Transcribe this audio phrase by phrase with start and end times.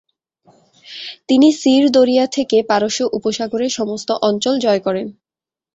[1.29, 5.07] তিনি সির দরিয়া থেকে পারস্য উপসাগরের সমস্ত অঞ্চল জয় করেন।